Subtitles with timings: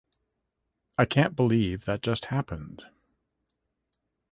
[0.97, 2.85] I can't believe that just happened.